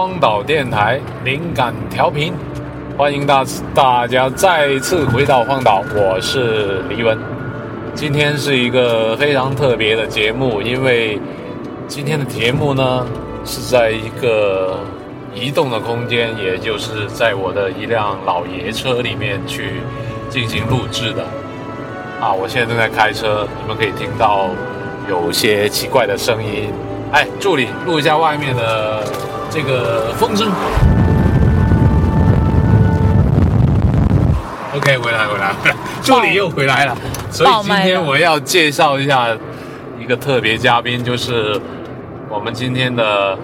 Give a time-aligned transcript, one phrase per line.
[0.00, 2.32] 荒岛电台灵感调频，
[2.96, 3.44] 欢迎大
[3.74, 7.18] 大家再次回到荒岛，我是黎文。
[7.94, 11.20] 今天是一个非常特别的节目，因为
[11.86, 13.06] 今天的节目呢
[13.44, 14.78] 是在一个
[15.34, 19.82] 移动的空间，也就是在我的一辆老爷车里面去
[20.30, 21.22] 进行录制的。
[22.22, 24.48] 啊，我现在正在开车，你们可以听到
[25.10, 26.72] 有些奇怪的声音。
[27.12, 29.02] 哎，助理，录一下外面的
[29.50, 30.48] 这个风声。
[34.76, 36.96] OK，回来，回来，回来，助理又回来了。
[37.30, 39.26] 所以今天我要介绍一下
[39.98, 41.60] 一个特别嘉宾，就是
[42.28, 43.36] 我们今天的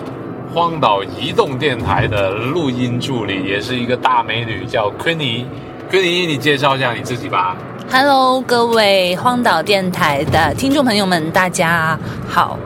[0.54, 5.44] 荒岛移动电台的录音助理，也是一个大美女，叫昆尼。
[5.90, 7.56] 昆尼，你介绍一下你自己吧。
[7.90, 12.56] Hello，各位荒岛电台的听众朋友们，大家好，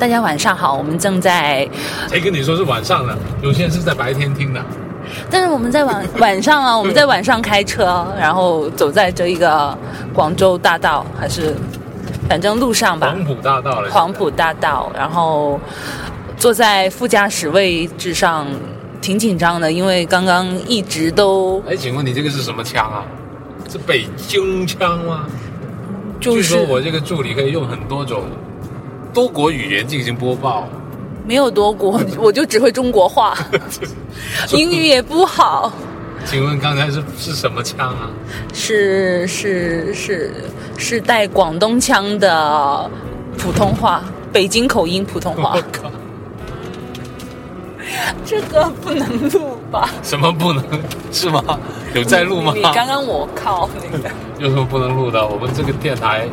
[0.00, 0.72] 大家晚上好。
[0.72, 1.68] 我们正在，
[2.08, 3.14] 谁跟你说是晚上的？
[3.42, 4.64] 有些人是在白天听的。
[5.28, 9.76] 但是我们在晚晚上啊， 我们在晚上开车，然后走在这一个
[10.14, 11.54] 广州大道，还是
[12.26, 13.90] 反正路上吧，黄埔大道了。
[13.90, 15.60] 黄埔大道，然后
[16.38, 18.46] 坐在副驾驶位置上，
[19.02, 23.04] 挺紧张的，因为刚刚一直都哎，请问你这个是什么枪啊？
[23.68, 25.26] 是北京枪吗？
[26.18, 28.24] 就是据说我这个助理可以用很多种
[29.12, 30.68] 多国语言进行播报。
[31.26, 33.36] 没有多国， 我就只会中国话，
[34.52, 35.72] 英语也不好。
[36.26, 38.10] 请问刚才是是什么腔啊？
[38.52, 40.32] 是是是
[40.76, 42.90] 是带广东腔的
[43.38, 44.02] 普通话，
[44.32, 45.62] 北京口音普通话 我。
[45.72, 45.90] 靠，
[48.24, 49.88] 这个不能录吧？
[50.02, 50.62] 什么不能
[51.12, 51.42] 是吗？
[51.94, 52.62] 有在录吗你？
[52.62, 55.26] 刚刚我靠那个，有什么不能录的？
[55.26, 56.28] 我们这个电台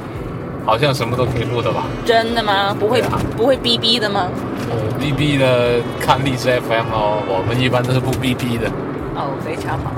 [0.67, 1.85] 好像什么都可以录的吧？
[2.05, 2.75] 真的吗？
[2.77, 3.01] 不会
[3.37, 4.29] 不会哔哔的吗？
[4.69, 8.67] 呃，B B 的看荔枝 FM 哦，我们一般都是不 B B 的。
[9.15, 9.91] 哦，非常好。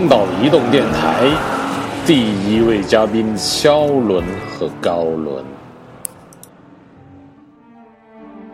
[0.00, 1.28] 荒岛移动电台
[2.06, 5.44] 第一位嘉宾肖伦和高伦。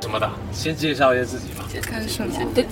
[0.00, 0.28] 什么的？
[0.50, 1.64] 先介绍一下自己吧。
[1.80, 2.34] 看什么？
[2.52, 2.66] 对，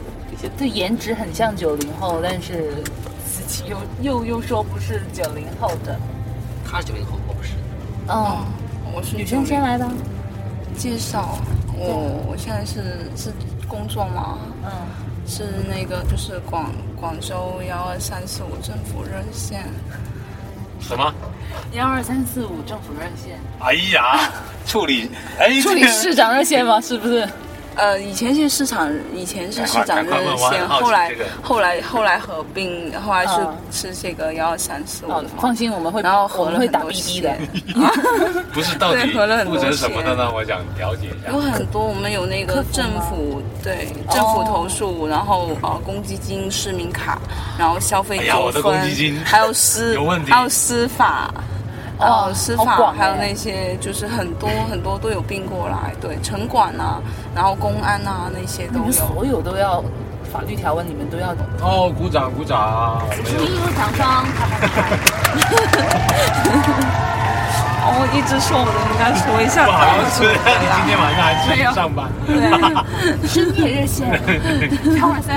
[0.59, 2.83] 对，颜值很像九零后，但是
[3.25, 5.97] 自己又又又说不是九零后的。
[6.69, 7.53] 他是九零后，我不是。
[8.09, 8.45] 哦，
[8.93, 9.89] 我是女生先来的。
[10.77, 11.39] 介绍，
[11.77, 13.33] 我我现在是是
[13.69, 14.37] 工作吗？
[14.65, 14.71] 嗯，
[15.27, 19.65] 是那个就是广广州幺二三四五政府热线。
[20.81, 21.13] 什么？
[21.73, 24.31] 幺二三四五政府热线，哎呀，
[24.67, 26.81] 处理哎，处理市长热线吗？
[26.81, 27.27] 是不是？
[27.77, 31.25] 呃，以前是市场，以前是市长热线，后来这个。
[31.43, 33.57] 后来后来合并，后来是、嗯。
[33.73, 35.11] 是这个幺二三四五
[35.41, 37.35] 放心，我们会然后合我们会打了很多 BB 的。
[38.55, 40.31] 不是到底对合了很多负责什么的呢？
[40.33, 41.33] 我想了解一下。
[41.33, 41.41] 有。
[41.41, 47.19] 很多，我们有那个政府对政府投诉，然后呃公积金、市民卡，
[47.59, 48.81] 然后消费纠纷
[49.25, 51.35] 还有司有还有司法，
[52.05, 57.01] 哦哦，司法还有哎那些就是很多很多都有并过来，对城管啊，
[57.35, 59.41] 然后公安啊那些都你们所有。
[59.45, 59.85] 都要
[60.33, 61.45] 法律条文，你们都要懂。
[61.61, 62.99] 哦，鼓掌鼓掌！
[62.99, 64.97] 我们有注意入厂商，啪啪啪。
[67.87, 72.09] 哦，一直说我都应该说一下不好意思，对你今天晚上还没有去上班？
[72.27, 72.33] 对，
[73.29, 74.09] 深夜热线
[74.99, 75.29] 幺二三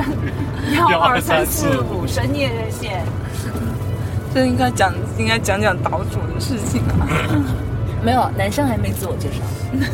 [0.74, 3.04] 幺二三四五深夜热线。
[4.38, 7.10] 这应该讲应该讲讲岛主的事情啊。
[8.06, 9.42] 没有，男生还没自我介绍。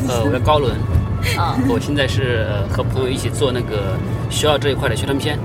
[0.06, 0.76] 呃，我叫高伦，
[1.40, 3.96] 啊，我现在是呃和朋友一起做那个
[4.28, 5.38] 学校这一块的宣传片，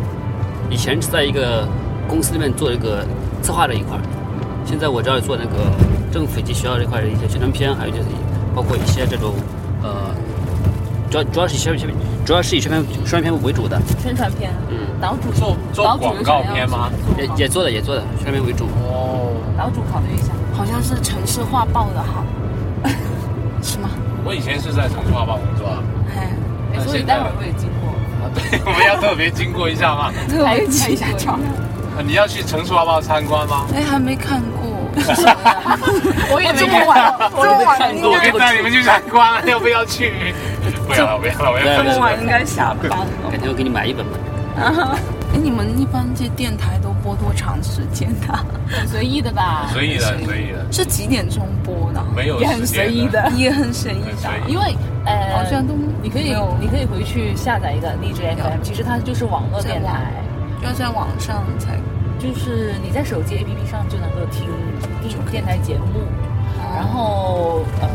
[0.69, 1.65] 以前是在一个
[2.09, 3.05] 公司里面做这个
[3.41, 3.97] 策划这一块，
[4.65, 5.71] 现在我这儿做那个
[6.11, 8.09] 政府以及学校这块的一些宣传片，还有就是
[8.53, 9.33] 包括一些这种
[9.81, 10.11] 呃，
[11.09, 16.89] 主要主要是以宣传片，主要是以宣传宣传片为主的，宣传片，嗯，岛主做做广告片吗？
[17.17, 18.65] 也也做的也做的宣传片为主。
[18.65, 20.33] 哦，岛主考虑一下。
[20.53, 22.23] 好像是城市画报的哈，
[23.63, 23.89] 是吗？
[24.25, 25.83] 我以前是在城市画报工作啊。
[26.15, 26.29] 哎，
[26.75, 27.89] 哎，所以待会儿我也经过，
[28.19, 30.11] 啊，对，我们要特别经过一下吗？
[30.45, 31.35] 还有一下场。
[31.35, 33.65] 啊你要去城市画报参观吗？
[33.75, 34.69] 哎，还没看过。
[36.31, 40.33] 我也没这么晚，这么晚应我可以该带你们去参观，要不要去？
[40.87, 43.07] 不要了，不要了，我要这对么晚应该下班了。
[43.31, 44.17] 改天我给你买一本吧。
[45.31, 48.33] 哎，你们一般这电台都播多长时间的？
[48.67, 49.69] 很随意的吧？
[49.71, 52.03] 随意的，随意的，是几点钟播的？
[52.15, 54.75] 没有也很随意的也很随意的因为
[55.05, 60.11] 呃，好像都你可以有你可以回去下载一个荔枝 FM，其实它就是网络电台，
[60.63, 61.77] 要在网上才。
[62.19, 64.45] 就是你在手机 APP 上就能够听
[65.07, 66.01] 听电台节目，
[66.79, 67.89] 然后呃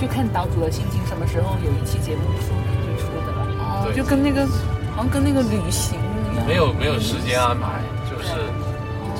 [0.00, 3.42] 就看岛主的心情，什么时候有一期节目说可以推出的了。
[3.58, 4.46] 哦，就跟那个
[4.94, 5.98] 好像跟那个旅行
[6.32, 6.46] 一样。
[6.46, 8.28] 没有没有时间安排，就是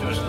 [0.00, 0.20] 就是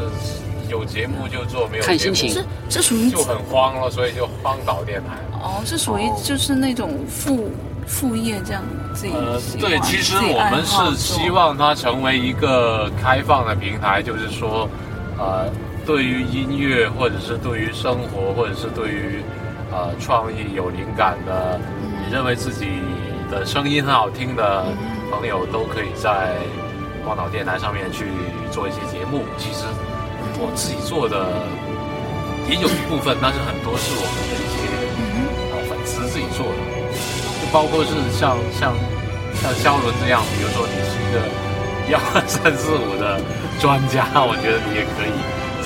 [0.71, 5.19] 有节目就做，没有看心情是是属于就很慌了，所以就荒岛电台。
[5.33, 7.51] 哦，是属于就是那种副
[7.85, 8.63] 副业这样
[8.95, 14.67] 自己呃，对，其实我们是希望它成为一个开放的平台，就是说，
[15.19, 15.45] 呃，
[15.89, 19.23] 对于音乐或者是对于生活或者是对于
[19.71, 21.59] 呃创意有灵感的，
[22.05, 22.67] 你认为自己
[23.31, 24.67] 的声音很好听的
[25.09, 26.37] 朋友，都可以在
[27.03, 28.05] 荒岛电台上面去
[28.51, 29.25] 做一些节目。
[29.39, 29.65] 其实
[30.37, 31.25] 我自己做的
[32.47, 34.69] 也有一部分，但是很多是我们的一些
[35.49, 36.61] 呃粉丝自己做的。
[37.41, 38.77] 就包括是像像
[39.41, 41.25] 像肖伦这样，比如说你是一个
[41.89, 43.19] 幺二三四五的
[43.59, 45.17] 专家，我觉得你也可以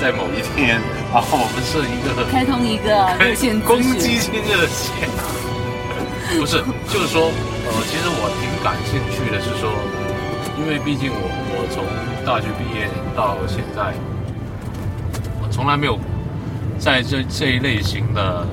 [0.04, 0.76] 在某一天
[1.14, 5.08] 啊，我们是一个 开通一个热线公咨询，积金热线，
[6.38, 6.60] 不是，
[6.92, 7.32] 就是说，
[7.64, 9.72] 呃，其实我挺感兴趣的，是说，
[10.60, 11.24] 因为毕竟我
[11.56, 11.82] 我从
[12.22, 13.94] 大学毕业到现在，
[15.40, 15.98] 我从来没有
[16.78, 18.46] 在这这一类型的，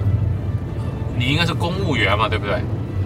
[1.17, 2.61] 你应该是公务员嘛，对不对？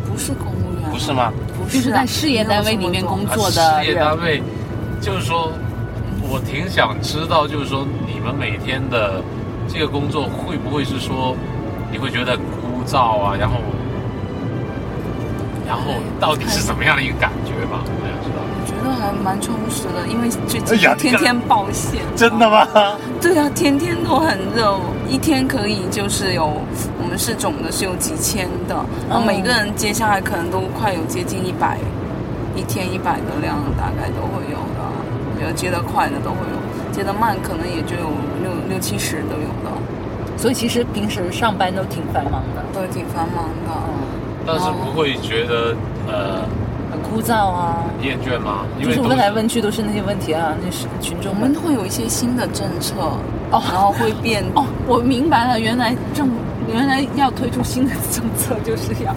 [0.08, 1.34] 不是公务员，不是吗？
[1.58, 4.16] 不是就是啊在事业单位里面工作的啊事业单。
[4.22, 4.40] 位，
[5.02, 5.52] 就是说，
[6.28, 9.22] 我挺想知道，就是说你们每天的
[9.68, 11.36] 这个工作会不会是说，
[11.92, 13.36] 你会觉得很枯燥啊？
[13.40, 13.56] 然后，
[15.68, 17.82] 然后到底是怎么样的一个感觉吧？
[17.86, 18.42] 我想知道。
[18.42, 20.30] 我觉得还蛮充实的，因为
[20.66, 22.02] 最近天天报线。
[22.16, 22.68] 真的吗？
[23.22, 28.76] 对啊，天天都很热，一天可以就是有我们是总的是有几千的，
[29.10, 31.78] 然后每个人接下来可能都快有接近一百，
[32.56, 34.58] 一天一百的量大概都会有
[35.36, 38.10] 的，有接得快的都会有，接得慢可能也就有
[38.42, 39.72] 六六七十都有的，
[40.38, 43.72] 所以其实平时上班都挺繁忙的，都挺繁忙的。
[44.48, 45.76] 但是不会觉得
[46.08, 46.44] 呃
[46.92, 47.84] 很枯燥啊。
[48.02, 48.66] 厌倦吗？
[48.80, 52.94] 因就是都问来问去都是那些问题啊，那是群众我们会有一些新的政策，
[53.52, 56.30] 哦然后会变哦，我明白了，原来政
[56.72, 59.16] 原来要推出新的政策，就是要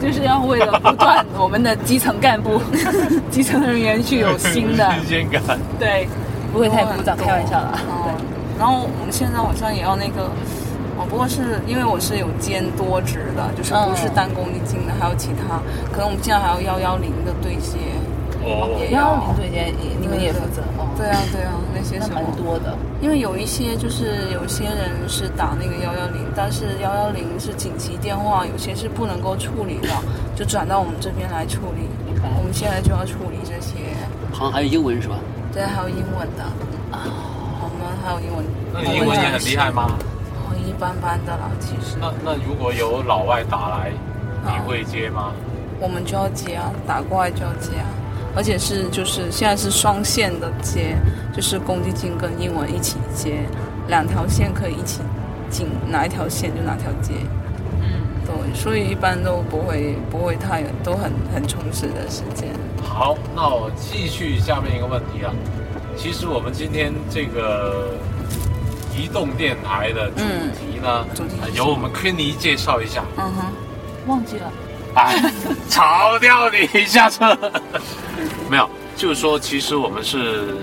[0.00, 2.60] 就是要为了不断我们的基层干部、
[3.30, 5.42] 基层人员去有新的新鲜感。
[5.78, 6.08] 对，
[6.52, 7.72] 不会太枯燥，开玩笑啦。
[7.88, 8.10] 哦
[8.58, 10.32] 然后我们现在好像也要那个
[10.96, 15.60] 哦，不过是因为我是有兼多职的，就是不是单公积金的，还有其他，
[15.92, 17.76] 可能我们现在还有幺幺零的对接。
[18.40, 20.88] 哦，也幺幺零对接，你们也负责哦？
[20.96, 22.36] 对啊，对啊，那些那蛮什么。
[22.36, 22.74] 多的。
[23.02, 29.88] 因为有一些就是有些人是打那个幺幺零，但是幺幺零是紧急电话，有些是不能够处理的，
[30.34, 31.86] 就转到我们这边来处理。
[32.38, 33.76] 我们现在就要处理这些，
[34.32, 35.16] 好像还有英文是吧？
[35.52, 36.42] 对，还有英文的
[36.90, 37.04] 啊，
[37.60, 38.44] 我们还有英文。
[38.72, 39.92] 那你英文也很厉害吗？
[40.42, 41.96] 哦，一般般的啦，其实。
[42.00, 43.92] 那那如果有老外打来，
[44.42, 45.32] 你会接吗？
[45.78, 47.86] 我们就要接啊，打过来就要接啊，
[48.36, 50.94] 而且是就是现在是双线的接，
[51.34, 53.40] 就是公积金跟英文一起接，
[53.88, 55.00] 两条线可以一起
[55.48, 57.14] 进，哪一条线就哪条接。
[57.80, 62.48] 嗯，对，所以一般都不会不会太都很很充实的时间。
[62.82, 65.32] 好，那我继续下面一个问题啊。
[65.96, 67.94] 其实我们今天这个
[68.94, 73.02] 移动电台的主题呢，主题呃由我们 Queenie 介绍一下。
[73.16, 73.46] 嗯哼，
[74.06, 74.52] 忘记了。
[74.96, 75.32] 哎，
[75.68, 77.36] 炒掉你一下车。
[78.50, 80.56] 没有，就是说，其实我们是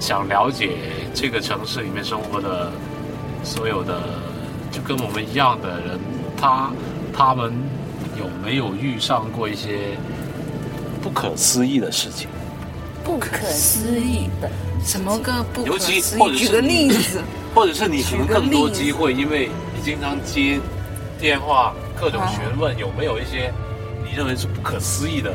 [0.00, 0.76] 想了解
[1.12, 2.70] 这个城市里面生活的
[3.42, 4.00] 所有的，
[4.70, 6.00] 就跟我们一样的人，
[6.36, 6.70] 他
[7.12, 7.52] 他们
[8.18, 9.96] 有没有遇上过一些
[11.02, 12.28] 不可思议的事情？
[13.02, 14.50] 不可思议的，
[14.84, 16.18] 什么个不可尤其思议？
[16.20, 17.20] 或者是举个例子。
[17.54, 20.60] 或者是你可能更多机会，因为你经常接
[21.18, 23.52] 电话，各种询问有没有一些
[24.04, 25.30] 你认为是不可思议的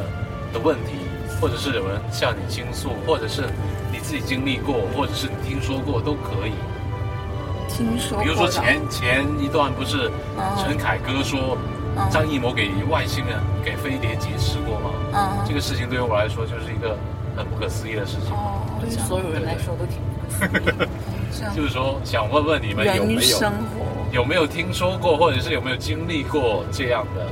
[0.53, 0.94] 的问题，
[1.39, 3.44] 或者是有人向你倾诉，或者是
[3.91, 6.53] 你自己经历过，或者是你听说过都可以。
[7.68, 8.24] 听说过。
[8.24, 11.58] 比如说前前一段不是嗯陈凯歌说
[11.98, 14.91] 嗯张艺谋给外星人给飞碟劫持过吗？
[15.13, 16.98] 嗯这个事情对于我来说就是一个
[17.36, 18.32] 很不可思议的事情。
[18.32, 20.00] 哦，对于所有人来说都挺
[20.48, 20.86] 不可
[21.32, 23.38] 思议 就是说想问问你们有没有。
[24.12, 27.27] 有没有听说过，或者是有没有经历过这样的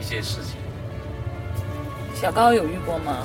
[0.00, 0.54] 一些事情？
[2.14, 3.18] 小高有遇过吗？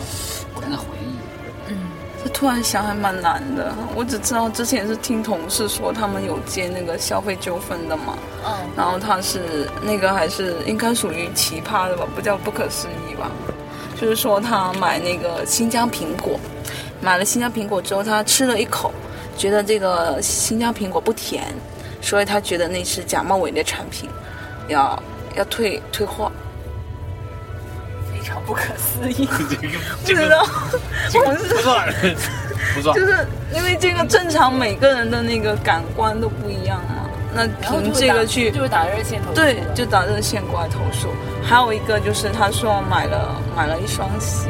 [0.56, 1.78] 我在回忆，嗯
[2.24, 3.74] 这突然想还蛮难的。
[3.96, 13.32] 我只知道之前是听同事说他们有接那个消费纠纷的嘛，嗯，然后他是那个还是应该属于奇葩的吧，不叫不可思议吧。
[13.96, 16.40] 就是说他买那个新疆苹果，
[17.00, 18.92] 买了新疆苹果之后，他吃了一口，
[19.38, 21.46] 觉得这个新疆苹果不甜，
[22.02, 24.10] 所以他觉得那是假冒伪劣产品，
[24.68, 25.02] 要
[25.36, 26.32] 要退退货。
[28.12, 29.28] 非常不可思议。
[30.06, 30.48] 这个不知道，
[31.10, 31.88] 这个我是不算，
[32.76, 33.06] 不算就。
[33.06, 41.10] 是因为这个正常每个人的那个感官都不一样嘛，那凭这个去就是打热线投诉对，就打热线过来投诉。
[41.44, 44.50] 还有一个就是他说买了买了一双鞋，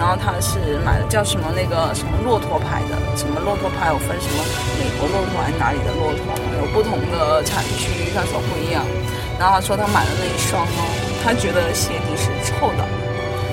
[0.00, 4.42] 然后他是买了叫什么那个什么骆驼牌的，什么骆驼牌有分什么
[4.80, 6.24] 美国骆驼还是哪里的骆驼，
[6.56, 8.82] 有不同的产区，他说不一样。
[9.38, 10.88] 然后他说他买的那一双哦，
[11.22, 12.84] 他觉得鞋底是臭的。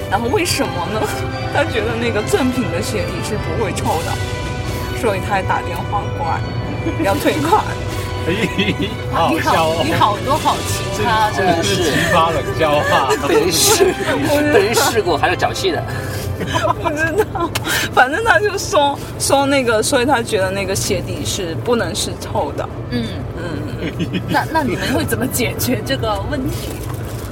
[0.10, 1.02] 然后为什么呢？
[1.54, 4.16] 他觉得那个正品的鞋底是不会臭的，
[5.02, 6.40] 所以他还打电话过来
[7.04, 7.62] 要退款。
[9.12, 9.82] 好好你好，笑哦！
[9.84, 11.64] 你好多好奇葩真的。
[11.64, 13.28] 是奇葩冷笑话。
[13.28, 13.94] 被人试，
[14.54, 15.82] 被人试过还要脚气的。
[16.82, 17.50] 不知道，
[17.94, 22.68] 反正他就说说那个，所以他觉得那个鞋底是不能是臭的。
[22.92, 23.06] 嗯
[23.38, 26.70] 嗯，那那你们会怎么解决这个问题？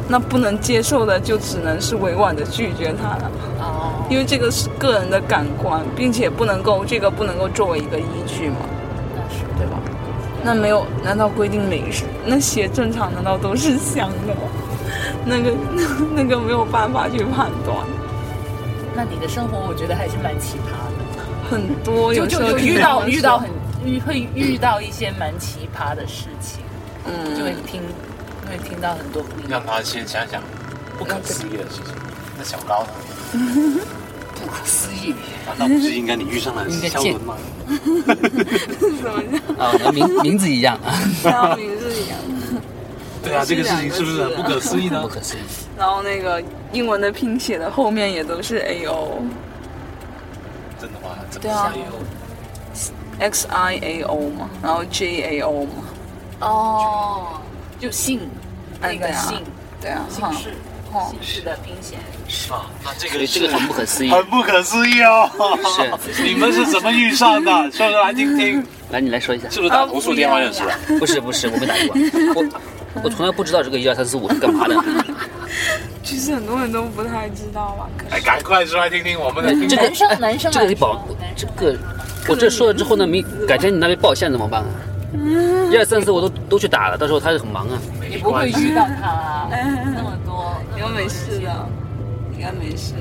[0.08, 8.58] 那不能接受的就只能是委婉的拒绝他了，哦，因为这个是个人的感官，并且不能够这个不能够作为一个依据嘛，
[9.16, 9.80] 那是对吧？
[10.44, 12.04] 那没有，难道规定美食？
[12.24, 14.42] 那鞋正常难道都是香的吗？
[15.26, 15.52] 那个
[16.16, 17.76] 那个没有办法去判断，
[18.96, 23.50] 那你的生活我觉得还是蛮奇葩的，很多就有时候就就遇到遇到很
[23.86, 26.64] 遇会遇到一些蛮奇葩的事情，
[27.06, 27.82] 嗯就会嗯，听
[28.50, 29.76] 会听到很多不一样让。
[29.76, 30.42] 他先想想
[30.98, 31.94] 不可思议的事情。
[32.38, 33.82] 那小高呢？
[34.36, 35.14] 不可思议
[35.48, 37.38] 难道不是应该你遇上了肖伦吗？
[37.68, 39.42] 怎么样？
[39.58, 39.72] 啊！
[39.74, 40.92] 我的名名字一样啊，
[41.24, 42.18] 像名字一样。
[43.24, 45.08] 对啊，这个事情是不是很不可思议呢不？
[45.08, 45.40] 可思议。
[45.78, 46.42] 然后那个
[46.72, 49.22] 英文的拼写的后面也都是 A O
[50.80, 51.16] 真的吗？
[51.30, 51.86] 怎么对啊会有
[53.20, 55.84] X I A O 嘛，然后 J A O 嘛，
[56.42, 57.42] 哦，
[57.80, 58.20] 就姓
[58.82, 59.42] 那个姓
[59.82, 60.50] 对啊，姓氏
[60.92, 61.96] 哦姓氏的拼写。
[62.28, 62.66] 是啊？
[62.84, 64.10] 那这个这个很不可思议。
[64.10, 65.30] 很不可思议哦。
[66.12, 67.52] 是，你们是怎么遇上的？
[67.72, 68.66] 说说来听听。
[68.90, 69.50] 来你来说一下。
[69.50, 70.74] 是不是打投诉电话认识的？
[71.00, 71.76] 不是不是，我没打
[72.34, 72.44] 过。
[72.96, 74.76] 我我从来不知道这个一二三四五是干嘛的。
[76.04, 77.90] 其实很多人都不太知道吧？
[77.98, 79.68] 可哎，赶快说来听听我们的。
[79.68, 81.04] 这个男生男生这个得保，
[81.36, 81.76] 这个
[82.28, 84.68] 我这说了之后呢，明改天你那边报线怎么办啊？
[85.72, 87.80] 一二三四我都都去打了，到时候他很忙啊。
[88.08, 89.48] 你不会遇到他
[89.96, 91.68] 那么多，应该没事的，
[92.34, 92.94] 应该没事。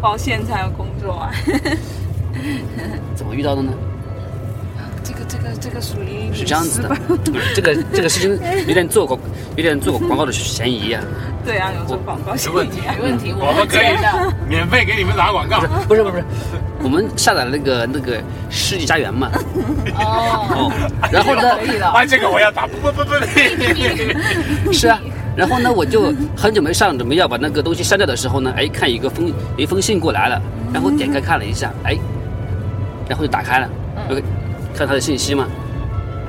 [0.00, 1.30] 报线才有工作啊。
[3.14, 3.72] 怎么遇到的呢？
[5.28, 6.96] 这个这个属于是这样子的，
[7.54, 9.18] 这个这个事情 有点做广
[9.56, 11.02] 有点做广告的嫌疑啊。
[11.44, 14.34] 对啊，有做广告没问题，没问题，我们可以的。
[14.48, 15.60] 免费给你们打广告。
[15.86, 16.24] 不是不是不是，
[16.82, 19.30] 我们下载了那个那个世纪佳缘嘛，
[19.94, 20.72] 哦，
[21.12, 21.90] 然后呢，可以了。
[21.90, 23.04] 哎，这个我要打，不不不
[24.64, 24.98] 不，是啊，
[25.36, 30.40] 然后呢，我就很久没上，准备要把那个东西删掉的时候呢，哎，看一个封一封信过来了，
[30.72, 31.94] 然后点开看了一下，哎，
[33.06, 33.68] 然后就打开了，
[34.08, 34.16] 就
[34.74, 35.46] 看他的信息嘛，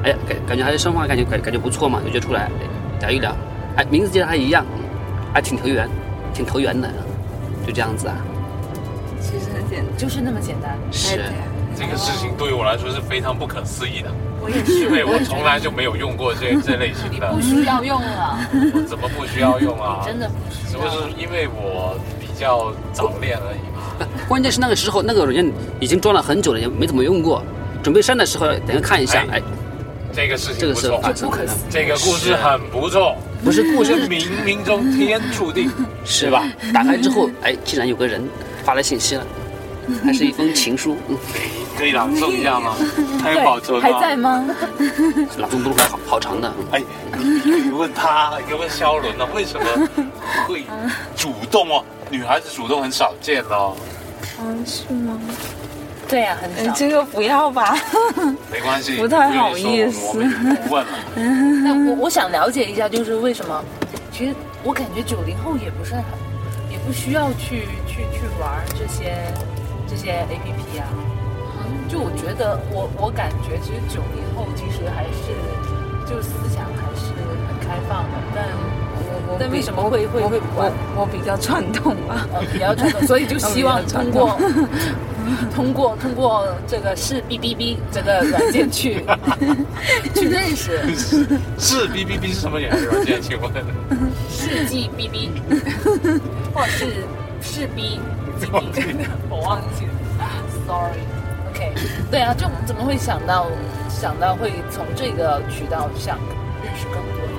[0.03, 2.49] 哎呀，感感觉还是生化感觉感感觉不错嘛，就就出来哎
[3.01, 3.35] 聊一聊，
[3.75, 4.65] 哎，名字记得还一样，
[5.33, 5.89] 还挺投缘，
[6.33, 6.89] 挺投缘的，
[7.65, 8.15] 就这样子啊，
[9.19, 9.97] 其实很简单。
[9.97, 10.77] 就是那么简单。
[10.91, 11.19] 是。
[11.77, 14.09] 这个事情对于我来说是非常不可思议的，
[14.39, 18.39] 我也是，因为我从来就没有用过这这类型的不，需要用了，
[18.73, 19.99] 我怎么不需要用啊？
[20.07, 20.81] 真的不需是要。
[20.81, 24.07] 不是因为我比较早恋而已嘛？
[24.25, 27.43] 关键是那个时候那个软件已经装了很久了，也没怎么用过，
[27.85, 29.41] 准备删的时候等下看一下，哎哎，
[30.11, 35.69] 这个事这个情不错，时候发生的，这个故事很不错，不是故事冥冥中天注定，
[36.03, 36.43] 是吧？
[36.73, 38.27] 打开之后，哎，竟然有个人
[38.63, 39.23] 发来信息了，
[40.03, 41.15] 还是一封情书，嗯，
[41.77, 42.73] 可以朗诵一下吗？
[43.21, 43.87] 还有保存，吗？
[43.87, 44.43] 还在吗？
[45.37, 46.51] 朗诵不出来，好好长的。
[46.57, 46.83] 嗯哎，
[47.19, 49.65] 你可以问他，你可以问肖伦呢，为什么
[50.47, 50.63] 会
[51.15, 51.85] 主动哦？
[52.09, 53.75] 女孩子主动很少见哦，
[54.41, 55.19] 嗯，是吗？
[56.07, 56.73] 对呀，很。
[56.73, 57.75] 这个不要吧。
[58.51, 60.17] 没关系， 不太好意思。
[61.15, 63.63] 那我我想了解一下，就是为什么？
[64.11, 64.33] 其实
[64.63, 66.03] 我感觉九零后也不是很，
[66.71, 69.15] 也不需要去去去玩这些
[69.87, 70.87] 这些 A P P 啊。
[71.87, 75.35] 就我觉得，我我感觉其实九零后其实还是
[76.09, 77.13] 就思想还是
[77.47, 78.43] 很开放的，但
[79.39, 80.71] 但为什么会会会玩？
[80.95, 82.27] 我我比较传统吧。
[82.33, 84.37] 呃比较传统，所以就希望通过
[85.55, 89.03] 通过通过这个是 B B B 这个软件去
[90.13, 90.79] 去认识
[91.57, 93.19] 是 B B B 是什么软件？
[93.21, 93.51] 请问？
[94.29, 95.31] 世纪 B B，
[96.53, 96.85] 或是
[97.41, 97.99] 是 B
[98.39, 99.91] B B，我忘记了
[100.67, 101.73] ，sorry，OK，、
[102.11, 103.47] 对啊，就怎么会想到
[103.89, 106.19] 想到会从这个渠道想
[106.63, 107.33] 认识更多的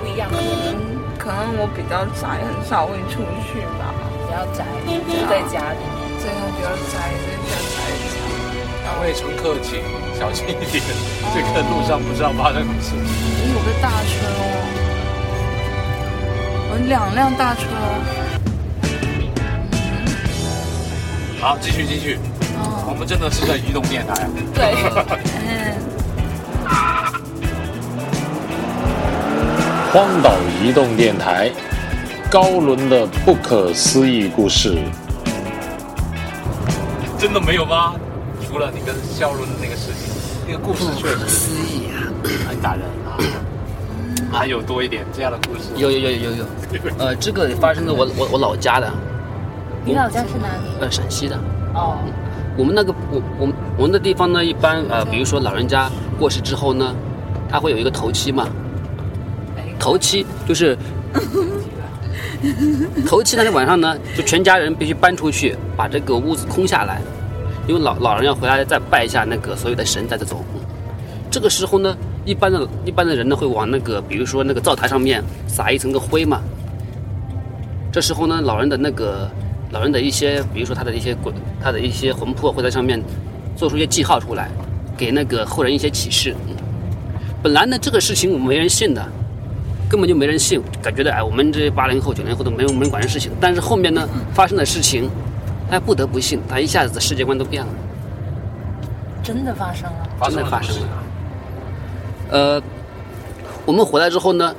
[0.00, 3.96] 不一样的人，嗯，可能我比较宅，很少会出去吧。
[4.12, 5.80] 比较宅，就在家里。
[6.20, 8.20] 这样比较宅，所以比较宅一下。
[8.84, 9.80] 两位乘客请
[10.20, 10.84] 小心一点，
[11.32, 13.00] 这个路上不知道发生什么事情。
[13.54, 14.44] 有个大车哦，
[16.72, 17.64] 有两辆大车。
[21.40, 22.18] 好，继续继续，
[22.86, 24.28] 我们真的是在移动电台啊。
[24.54, 24.76] 对，
[25.40, 25.72] 嗯，
[29.94, 31.52] 荒岛移动电台，
[32.28, 34.76] 高伦的不可思议故事。
[37.16, 37.94] 真的没有吗？
[38.44, 40.12] 除了你跟肖伦的那个事情，
[40.48, 42.10] 那个故事确实思议啊！
[42.48, 43.14] 很感人啊。
[44.32, 45.70] 还有多一点这样的故事？
[45.76, 46.44] 有有有有有有，
[46.98, 48.92] 呃，这个发生在我我我老家的，
[49.84, 50.80] 你老家是哪里？
[50.80, 51.38] 呃，陕西的。
[51.72, 51.98] 哦，
[52.56, 56.92] 我们那个我我们我们的地方呢，一般呃，比如说老人家过世之后呢，
[57.48, 58.48] 他会有一个头七嘛，
[59.78, 60.76] 头七就是
[63.06, 67.00] 头七那天晚上呢，就全家人必须搬出去，把这个屋子空下来，
[67.66, 70.44] 因为老老人要回来再拜一下那个所有的神再走。
[71.30, 76.40] 这个时候呢，一般的一般的人呢会往那个比如说那个灶台上面撒一层个灰嘛。
[77.90, 79.30] 这时候呢，老人的那个
[79.70, 81.32] 老人的一些，比如说他的一些鬼，
[81.62, 83.02] 他的一些魂魄会在上面
[83.56, 84.50] 做出一些记号出来，
[84.96, 86.34] 给那个后人一些启示。
[86.48, 86.54] 嗯
[87.42, 89.06] 本来呢，这个事情我们没人信的，
[89.94, 93.30] 根本就没人信，感觉的哎，我们这八零后、九零后都没有没人管这事情。
[93.40, 95.08] 但是后面呢，发生的事情，
[95.70, 97.72] 他不得不信，他一下子世界观都变了。
[99.22, 100.08] 真的发生了。
[100.24, 100.88] 真的发生了。
[102.28, 102.62] 呃，
[103.64, 104.52] 我们回来之后呢，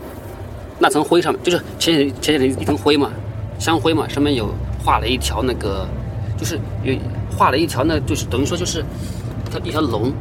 [0.79, 3.11] 那层灰上面就是前几前几天一层灰嘛，
[3.59, 5.85] 香灰嘛，上面有画了一条那个，
[6.37, 6.95] 就是有
[7.35, 8.79] 画了一条那，就是等于说就是
[9.45, 10.13] 一条一条龙，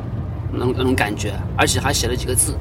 [0.51, 2.53] 那种那种感觉，而且还写了几个字，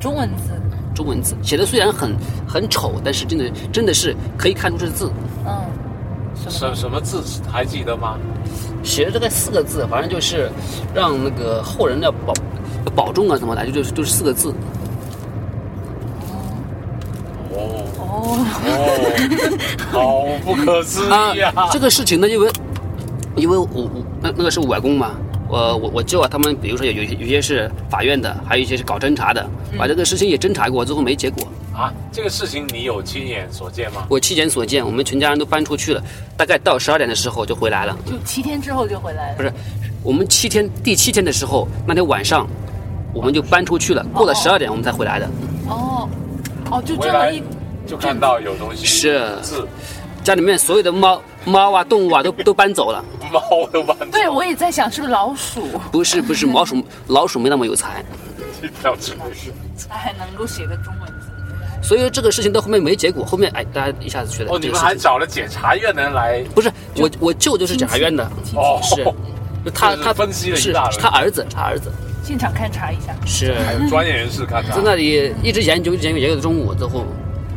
[0.00, 0.58] 中文字，
[0.94, 2.14] 中文字，写的虽然很
[2.46, 5.10] 很丑，但是真的真的是可以看出这字，
[5.46, 5.52] 嗯，
[6.34, 8.16] 什么什什么字还记得吗？
[8.82, 10.50] 写的这个四个字，反正就是
[10.94, 12.32] 让那个后人要保
[12.94, 14.54] 保重啊，怎么的就就是就是四个字。
[17.52, 18.38] 哦哦，
[19.92, 21.04] 哦，好 不可思
[21.36, 21.68] 议啊！
[21.70, 22.50] 这个事情呢，因为
[23.36, 25.10] 因为我我那那个是我外公嘛，
[25.50, 29.44] 我我我舅啊，他们比如说有有有些是法院的，还有一些是搞侦查的，
[29.76, 31.46] 把这个事情也侦查过，最后没结果。
[31.74, 34.06] 啊，这个事情你有亲眼所见吗？
[34.08, 36.02] 我亲眼所见，我们全家人都搬出去了，
[36.36, 37.96] 大概到十二点的时候就回来了。
[38.06, 39.36] 就七天之后就回来了。
[39.36, 39.52] 不是，
[40.04, 42.46] 我们七天第七天的时候，那天晚上
[43.12, 45.28] 我们就搬出去了，过了十二点我们才回来的。
[45.68, 46.08] 哦，
[46.70, 47.42] 哦，就回来这么一
[47.90, 49.66] 就看到有东西是字
[50.22, 53.40] 家里面所有的猫猫啊动物啊都都搬走了，猫
[53.72, 55.62] 都搬走，对，我也在想是不是老鼠。
[55.90, 58.04] 不是不是老鼠 老鼠没那么有才，
[58.62, 59.12] 一条直
[59.88, 61.28] 它还能够写个中文字。
[61.82, 68.22] 所以这个事情到后面没结果，后面哎大家一下子觉得哦，你们还找了检察院的人来不是我我舅就是检察院的，
[68.54, 69.02] 哦，是
[69.72, 71.00] 他他分析了一是大轮。
[71.00, 71.90] 他儿子他儿子。
[72.22, 73.14] 现场勘察一下。
[73.26, 73.54] 是。
[73.66, 74.82] 还有专业人士勘查在。
[74.84, 77.04] 那里一直研究研究研究到中午，最后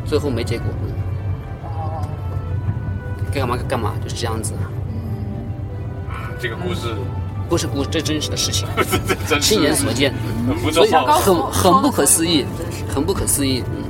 [0.06, 0.93] 最后没结果，哦，
[3.34, 4.54] 该干嘛干嘛就是这样子，
[6.40, 6.94] 这个故事
[7.50, 8.68] 不是故 这真实的事情，
[9.42, 10.14] 亲眼所见，
[10.48, 11.02] 很不所以错。
[11.06, 12.46] 很很不可思议，
[12.94, 13.84] 很不可思议，嗯。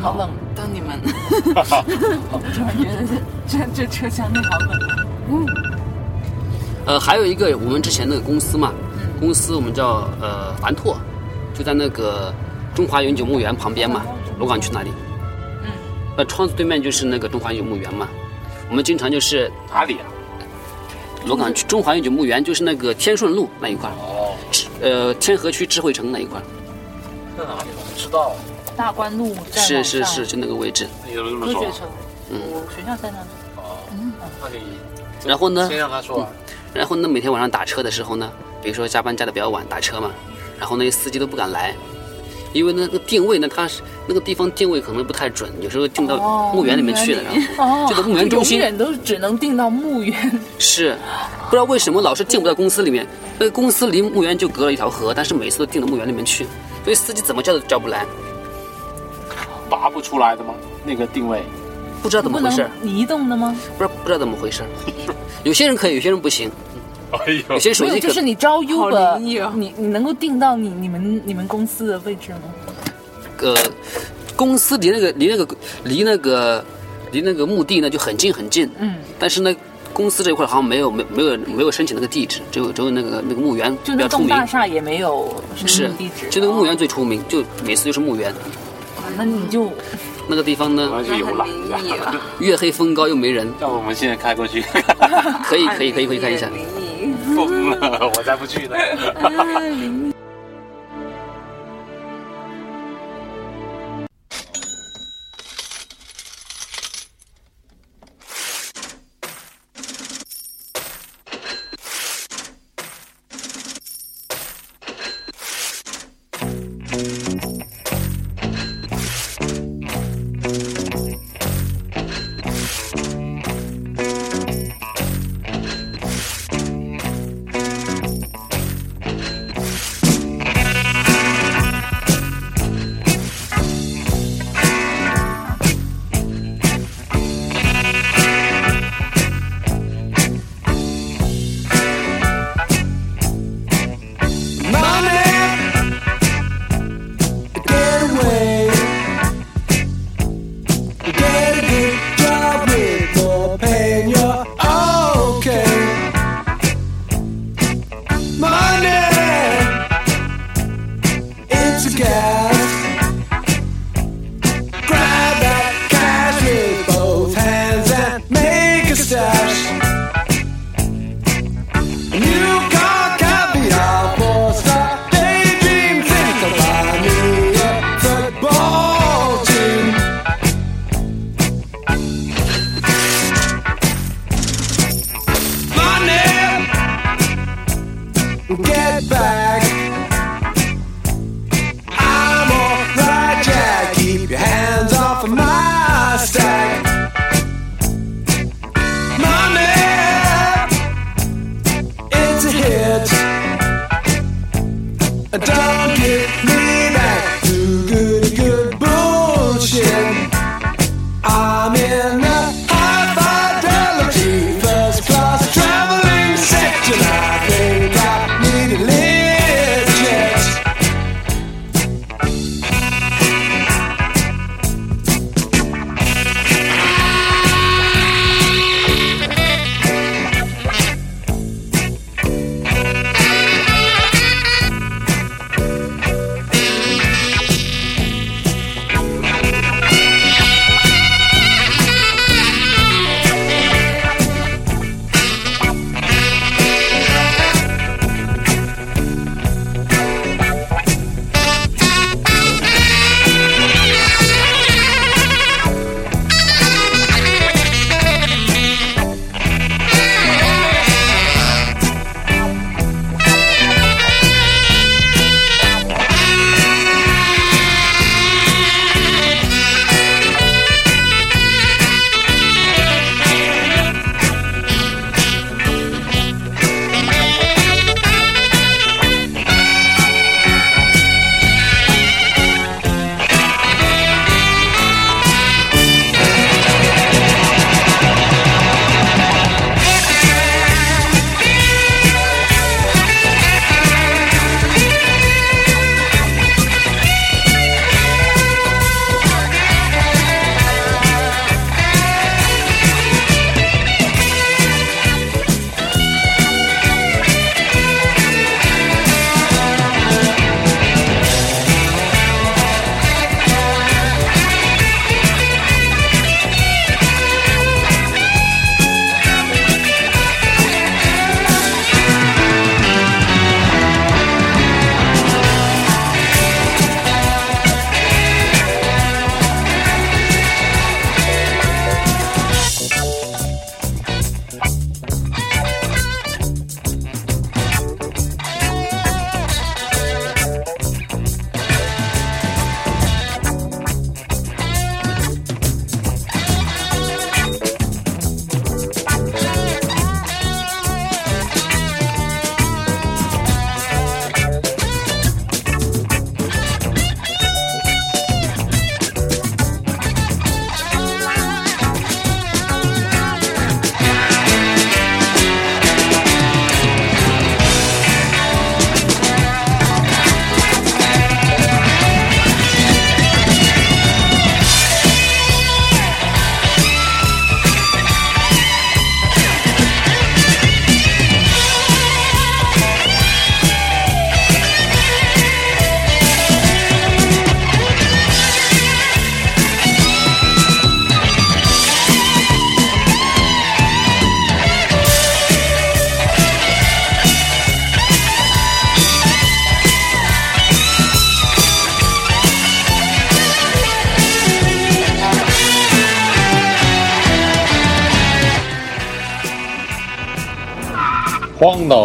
[0.00, 1.00] 好冷，当你们。
[1.02, 4.78] 突然觉得这这这车厢内好冷。
[5.30, 5.46] 嗯
[6.86, 8.70] 呃，还有一个我们之前那个公司嘛，
[9.18, 10.98] 公司我们叫呃凡拓，
[11.54, 12.34] 就在那个
[12.74, 14.02] 中华永久墓园旁边嘛，
[14.38, 14.90] 罗岗区那里。
[16.14, 16.18] 嗯。
[16.18, 18.08] 呃，窗子对面就是那个中华永久墓园嘛，
[18.70, 20.06] 我们经常就是哪里啊？
[21.26, 24.36] 罗岗区中华永久墓园就是那个天顺路那一块儿，哦，
[24.80, 26.42] 呃，天河区智慧城那一块儿，
[27.36, 27.68] 在哪里？
[27.76, 28.32] 我不知道。
[28.76, 30.88] 大关路再是是是，就那个位置。
[31.06, 31.78] 你怎么这么说科学？
[31.78, 31.88] 城，
[32.30, 33.28] 嗯我学校在那里。
[33.56, 33.78] 哦，
[34.42, 34.58] 那你
[35.24, 36.28] 然后呢先，让他说完。
[36.72, 38.28] 然后呢，每天晚上打车的时候呢，
[38.60, 40.10] 比如说加班加的比较晚，打车嘛，
[40.58, 41.72] 然后那些司机都不敢来，
[42.54, 50.40] 因为那个定位呢，它是那个地方定位可能不太准，有时候定到哦墓园里面去了，然后哦，这个墓园中心永远都只能定到墓园。
[50.58, 50.96] 是
[51.44, 53.06] 不知道为什么老是定不到公司里面，
[53.38, 56.46] 那个公司离墓园就隔了一条河，但是每次都定到墓园里面去，
[56.84, 58.06] 所以司机怎么叫都叫不来，
[59.68, 60.54] 拔不出来的吗？
[60.84, 61.42] 那个定位？
[62.02, 63.56] 不知道怎么回事，移动的吗？
[63.78, 64.62] 不知道不知道怎么回事，
[65.42, 66.50] 有些人可以，有些人不行，
[67.26, 67.42] 哎呦。
[67.50, 72.40] 有，些手没有，机就是你招 Uber，你你能够定到你你们你们公司的位置吗？
[73.38, 73.54] 呃，
[74.36, 76.64] 公司离那个离那个离那个
[77.12, 79.54] 离那个墓地呢就很近很近，嗯，但是呢，
[79.92, 88.32] 公司这一块好像没有没没有没有申请那个地址，只有只有那个那个墓园就那比较出名，栋大厦也没有什是地址，就那个墓园最出名，就每次就是墓园。
[88.32, 89.70] 哦，那你就
[90.26, 92.12] 那个地方呢，我要去游览那很灵异一下。
[92.12, 94.64] 了月黑风高又没人，要不我们现在开过去？
[95.44, 96.48] 可以可以可以可以看一下。
[97.34, 98.76] 灵异疯了，我才不去呢。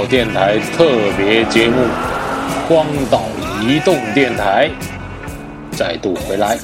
[0.10, 1.84] 电台特别节目
[2.68, 3.22] 《荒岛
[3.62, 4.68] 移动电台》
[5.78, 6.58] 再度回来，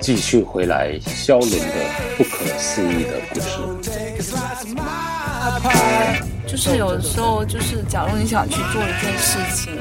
[0.00, 1.74] 继续回来肖伦的
[2.16, 3.50] 不可思议的故事。
[6.44, 9.72] 就是有的时候，就是假如你想去做一件事情，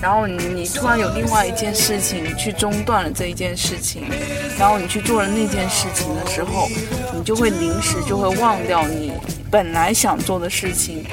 [0.00, 4.04] 然后你你突然有另外一件事情去中断了这一件事情，
[4.58, 6.68] 然后你去做了那件事情的时候，
[7.14, 9.12] 你就会临时就会忘掉你
[9.50, 11.04] 本来想做的事情。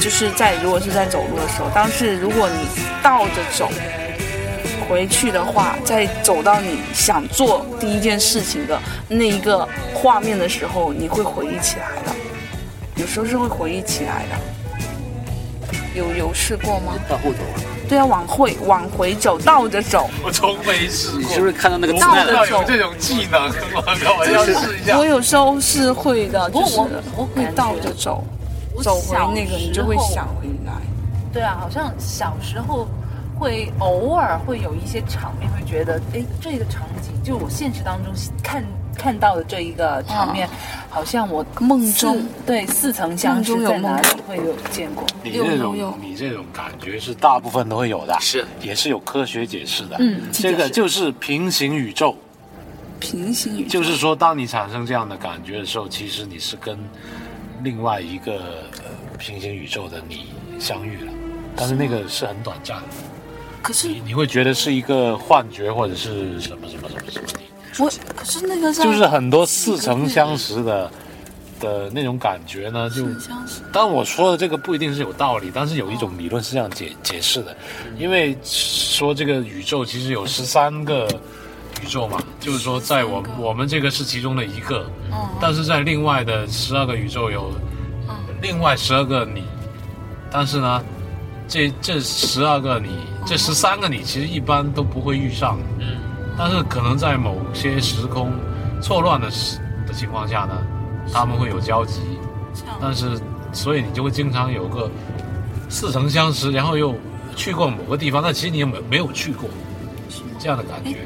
[0.00, 2.68] 就是在如果是在走路的时候，但是如果你
[3.02, 3.68] 倒着走
[4.88, 12.14] 回去的话，在走到你想做第一件事情的那一个画面的时候，你会回忆起来的。
[12.94, 14.38] 有时候是会回忆起来的。
[15.96, 16.94] 有有试过吗？
[17.08, 20.08] 到后头啊，对啊，往回往回走，倒着走。
[20.22, 22.50] 我从没试你是不是看到那个我字不知道幕？
[22.50, 23.42] 有这种技能，
[23.74, 25.04] 我靠，我要试一下我。
[25.04, 28.22] 有时候是会的，就是我我会倒着走，
[28.82, 30.72] 走回那个你时候就会想回来。
[31.32, 32.86] 对啊，好像小时候
[33.38, 38.62] 会偶尔会有一些场面，会觉得，哎，这个场景就我现实当中看
[38.98, 40.48] 看到的这一个场面，
[40.90, 42.22] 好像我梦中。
[42.44, 45.06] 对似曾相识，有在哪里会有见过？
[45.22, 48.44] 你这种你这种感觉是大部分都会有的，是。
[48.60, 49.96] 也是有科学解释的。
[50.00, 52.16] 嗯这个就是平行宇宙，
[52.98, 53.68] 平行宇宙。
[53.68, 56.76] 就是说，当你产生这样的感觉的时候，其实你是跟
[57.62, 58.32] 另外一个
[58.78, 60.26] 呃平行宇宙的你
[60.58, 61.12] 相遇了，
[61.54, 62.88] 但是那个是很短暂的，
[63.62, 67.40] 可是你你会觉得是一个幻觉或者是什么什么什么什么的。
[67.78, 70.90] 我可是那个就是很多似曾相识的
[71.60, 77.56] 的那种感觉呢，就似曾相识当我说的这个不一定是有道理，但是有一种理论是这样解解释的，
[77.98, 81.08] 因为说这个宇宙其实有十三个
[81.82, 84.90] 宇宙嘛，就是说在我我们这个是其中的一个，
[85.40, 87.52] 但是在另外的十二个宇宙有
[88.40, 89.42] 另外十二个你，
[90.30, 90.84] 但是呢，
[91.46, 92.90] 这这十二个你，
[93.26, 95.96] 这十三个你其实一般都不会遇上，嗯，
[96.38, 98.32] 但是可能在某些时空
[98.80, 100.64] 错乱的时的情况下呢，
[101.12, 102.00] 他们会有交集，
[102.80, 103.20] 但是
[103.52, 104.88] 所以你就会经常有个
[105.68, 106.94] 似曾相识，然后又
[107.34, 109.50] 去过某个地方，但其实你也没没有去过，
[110.38, 110.96] 这样的感觉。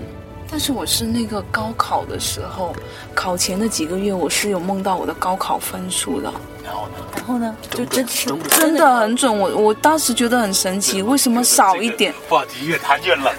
[0.50, 2.76] 但是我是那个高考的时候，
[3.14, 6.30] 考前的几个月，我是有梦到我的高考分数的，
[6.64, 9.36] 然后呢，然后呢，就真是真的很准。
[9.36, 12.14] 我我当时觉得很神奇，为什么少一点？
[12.28, 13.32] 话题越谈越冷，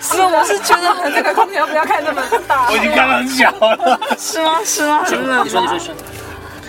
[0.00, 4.00] 是我是觉得很那个空调不要开那么大，我已经看得很小了。
[4.18, 4.60] 是吗？
[4.64, 5.04] 是吗？
[5.06, 5.94] 真的你说，你说，说。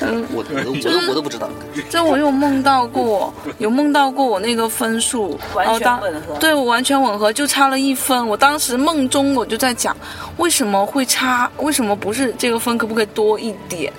[0.01, 1.49] 我我都我都我都不知道。
[1.89, 8.27] 这我有梦到过，有梦到过我那个分数，完全吻合对我完全吻合，就差了一分。
[8.27, 9.95] 我当时梦中我就在讲，
[10.36, 11.49] 为什么会差？
[11.60, 12.77] 为什么不是这个分？
[12.77, 13.93] 可不可以多一点？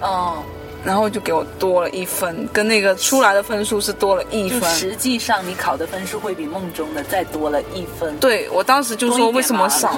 [0.00, 0.42] 哦，
[0.84, 4.68] 然后就给我多了一分，跟那个出来的分数是多了一分。
[4.74, 8.16] 实际上你考的分数会比梦中的再多了一分。
[8.18, 9.96] 对我当时就说为什么少，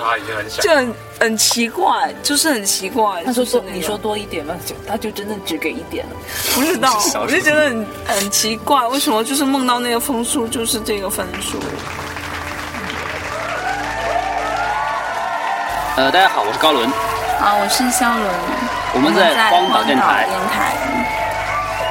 [0.60, 3.24] 就很很奇怪，就是很奇怪。
[3.24, 6.12] 他说就是那，个多你说多一点嘛，就他就真的只给一点了。
[6.54, 11.58] 不知道，我就觉得很很奇怪，为什么就是梦到那个分数就是这个分数？
[15.96, 16.90] 呃，大家好，我是高伦，
[17.40, 18.28] 啊，我是肖伦，
[18.94, 20.76] 我们在荒岛电台电台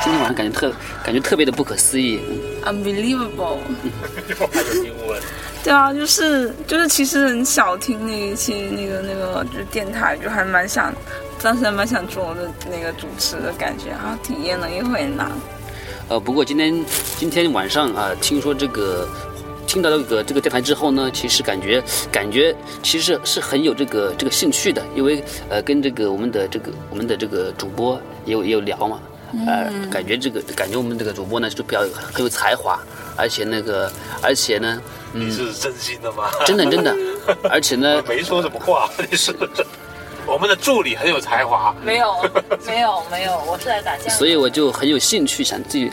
[0.01, 2.21] 今天晚上感觉特感觉特别的不可思议。
[2.65, 3.57] ，unbelievable。
[4.51, 5.21] 还有英文。
[5.63, 10.93] 对啊，就是就是，其实很少听那一期那个那个就是电台，就还蛮想，
[11.41, 15.29] 当时还蛮想做的那个主持的感觉，然后体验了一回呢。
[16.09, 16.83] 呃，不过今天
[17.17, 19.07] 今天晚上啊、听说这个
[19.73, 28.99] 听到这个这个电台之后呢，其实感觉感觉其实是很有这个这个兴趣的，因为呃跟这个我们的这个我们的这个主播也有也有聊嘛，
[29.47, 31.81] 呃，感觉这个感觉我们这个主播呢就比较
[32.13, 32.79] 很有才华，
[33.17, 34.79] 而且那个而且呢，
[35.11, 36.29] 你是真心的吗？
[36.45, 36.95] 真的真的，
[37.49, 39.35] 而且呢，没说什么话，你是。
[40.25, 42.15] 我们的助理很有才华，没有，
[42.65, 44.09] 没有，没有，我是来打架。
[44.09, 45.91] 所以我就很有兴趣想自己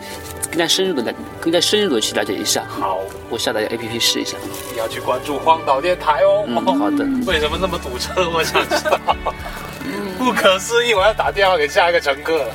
[0.51, 2.65] 更加深入的来更加深入的去了解一下。
[2.69, 4.37] 好，我下载 APP 试一下。
[4.73, 6.45] 你要去关注荒岛电台哦。
[6.47, 7.05] 嗯，好的。
[7.27, 8.29] 为什么那么堵车？
[8.31, 8.99] 我想知道。
[10.19, 12.55] 不可思议，我要打电话给下一个乘客了。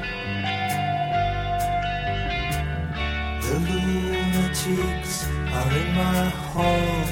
[3.51, 7.03] The lunatics are in my hall.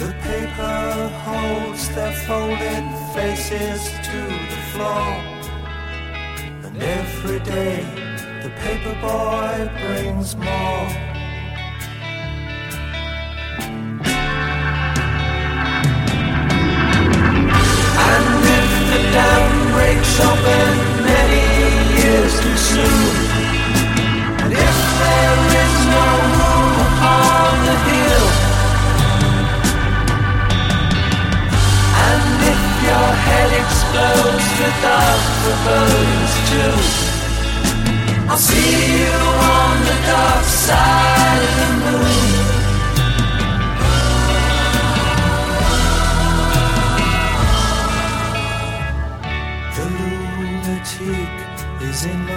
[0.00, 5.10] The paper holds their folded faces to the floor.
[6.64, 7.84] And every day
[8.42, 10.88] the paper boy brings more.
[18.10, 18.26] And
[18.58, 20.91] if the dam breaks open
[38.32, 42.41] I'll see you on the dark side of the moon.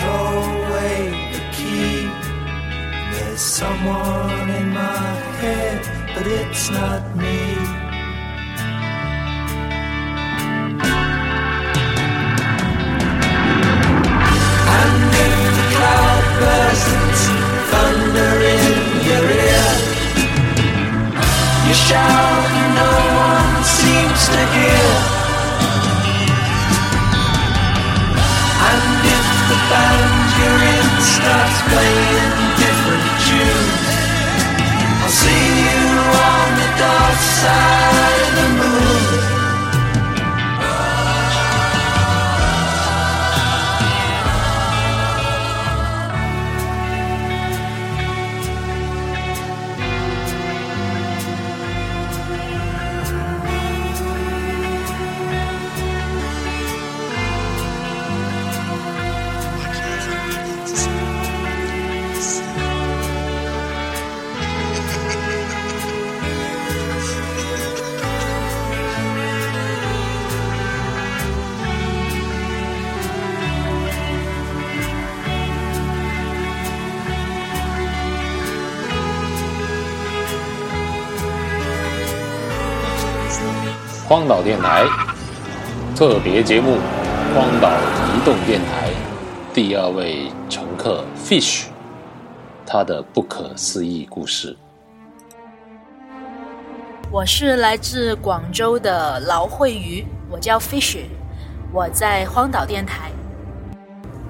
[0.00, 0.32] throw
[0.64, 0.96] away
[1.34, 2.08] the key.
[3.12, 5.06] There's someone in my
[5.40, 5.80] head,
[6.14, 7.40] but it's not me.
[14.78, 14.96] And
[15.26, 17.24] if the cloud bursts,
[17.70, 18.74] thunder in
[19.08, 19.70] your ear,
[21.66, 22.50] you shout
[22.82, 22.92] no
[23.28, 25.09] one seems to hear.
[31.22, 31.99] Starts playing
[84.10, 84.84] 荒岛电台
[85.94, 86.72] 特别节目
[87.32, 87.70] 《荒岛
[88.08, 88.88] 移动电台》
[89.54, 91.66] 第二位乘客 Fish，
[92.66, 94.56] 他的不可思议故事。
[97.08, 101.04] 我是来自广州的劳慧鱼，我叫 Fish，
[101.72, 103.12] 我在荒岛电台。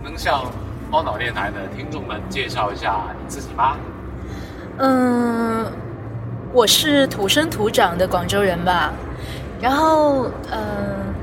[0.05, 0.45] 能向
[0.91, 3.79] 荒岛电台的听众们介绍一下你自己吗？
[4.77, 5.73] 嗯，
[6.53, 8.93] 我是土生土长的广州人吧。
[9.61, 11.15] 然后，嗯，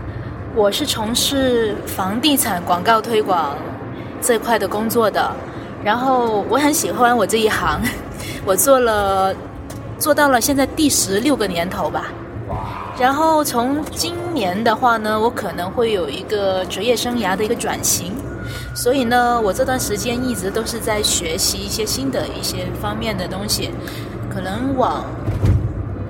[0.55, 3.55] 我是从事房地产广告推广
[4.21, 5.31] 这块的工作的。
[5.83, 7.81] 然后我很喜欢我这一行，
[8.45, 9.33] 我做了
[9.97, 12.05] 做到了现在第十六个年头吧。
[12.99, 18.11] 然后从今年的话呢，我可能会有一个职业生涯的一个转型，
[18.73, 23.69] 所以呢，我这段时间一直都是在学习一些新的一些方面的东西，
[24.33, 25.05] 可能往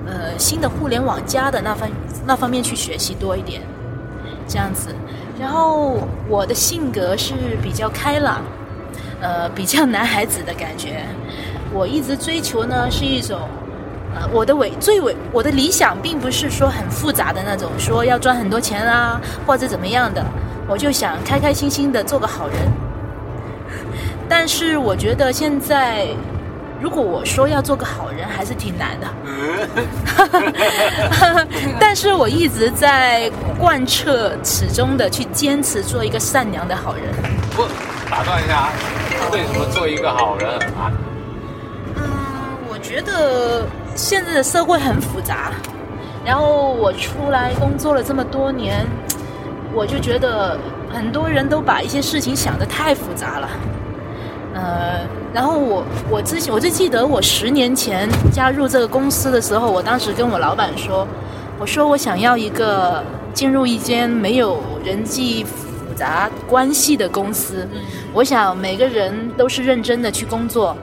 [0.06, 1.90] 呃新的互联网加的那方
[2.28, 3.62] 那方面去学习多一点，
[4.48, 4.94] 这样子。
[5.40, 5.98] 然后
[6.28, 8.42] 我的性格是比较开朗，
[9.22, 11.06] 呃，比较男孩子的感觉。
[11.74, 13.40] 我一直追求呢是一种。
[14.16, 20.26] 呃，我的伟最伟，我的理想并不是说很复杂的那种，说要赚很多钱啊，或者怎么样的，
[20.68, 22.56] 我就想开开心心的做个好人。
[24.28, 26.08] 但是我觉得现在，
[26.80, 29.08] 如果我说要做个好人，还是挺难的。
[31.80, 37.04] 但是我一直在贯彻始终的去坚持做一个善良的好人。
[37.56, 37.64] 不，
[38.10, 38.70] 打断一下，
[39.32, 40.94] 为什么做一个好人很难？
[41.96, 42.04] 嗯，
[42.70, 43.66] 我觉得
[43.96, 45.52] 现在的社会很复杂，
[46.24, 48.86] 然后我出来工作了这么多年，
[49.74, 50.60] 我就觉得
[50.94, 53.50] 很多人都把一些事情想得太复杂了。
[54.54, 61.08] 呃，然后我我之前我就记得我十年前加入这个公司的时候，我当时跟我老板说，
[61.60, 67.68] 我说我想要一个进入一间没有人际复杂关系的公司，
[68.14, 70.76] 我想每个人都是认真的去工作，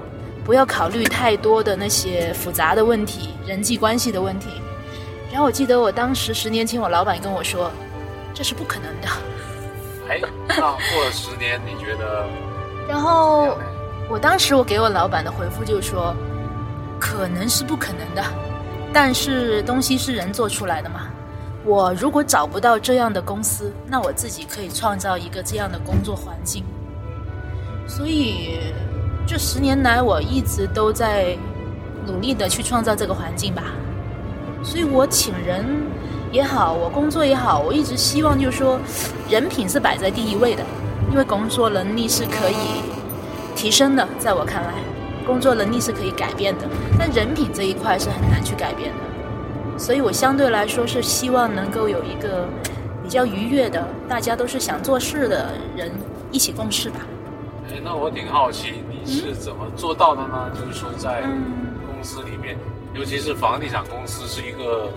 [0.45, 4.49] 不要考虑太多的那些复杂的问题、人际关系的问题。
[5.33, 7.69] 然后我记得我当时十年前我老板跟我说，
[8.33, 9.09] 这是不可能的。
[10.09, 12.25] 哎，那过了十年，你觉得
[12.89, 13.57] 然后？
[14.07, 16.15] 我当时我给我老板的回复就是说，
[17.01, 18.23] 可能是不可能的，
[18.93, 21.07] 但是东西是人做出来的嘛。
[21.65, 26.63] 我如果找不到这样的公司，那我自己可以创造一个这样的工作环境。
[27.89, 28.61] 所以
[29.27, 31.35] 这十年来，我一直都在
[32.07, 33.63] 努力的去创造这个环境吧。
[34.63, 35.65] 所以我请人
[36.31, 38.79] 也好，我工作也好，我一直希望就是说，
[39.31, 40.63] 人品是摆在第一位的，
[41.15, 42.83] 因为工作能力是可以
[43.55, 44.75] 提升的，在我看来，
[45.25, 49.79] 工作能力是可以改变的，但人品这一块是很难去改变的。
[49.79, 52.49] 所以我相对来说是希望能够有一个
[53.01, 55.89] 比较愉悦的，大家都是想做事的人
[56.33, 56.97] 一起共事吧。
[57.69, 60.51] 哎，那我挺好奇，你是怎么做到的呢？
[60.53, 61.45] 就是说，在嗯
[61.87, 62.59] 公司里面，
[62.93, 64.91] 尤其是房地产公司，是一个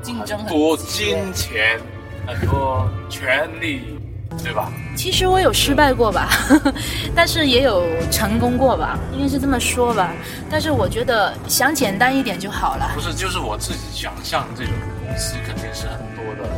[0.00, 1.78] 竞争很很多金钱、
[2.26, 3.98] 很多权利，
[4.42, 4.70] 对吧？
[4.94, 6.28] 其实我有失败过吧，
[7.14, 10.12] 但是也有成功过吧，应该是这么说吧。
[10.50, 13.00] 但是我觉得想简单一点就好了不。
[13.00, 14.72] 是，就是我自己想象这种
[15.04, 16.48] 公司肯定是很多的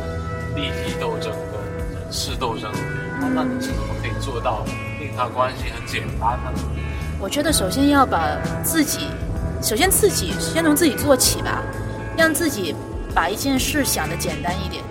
[0.55, 2.71] 利益斗争跟人事斗争。
[3.19, 4.65] 那那你是怎么可以做到
[4.99, 6.51] 令它关系很简单呢？
[7.19, 9.07] 我觉得首先要把自己，
[9.61, 11.63] 首先自己先从自己做起吧，
[12.17, 12.75] 让自己
[13.13, 14.83] 把一件事想得简单一点。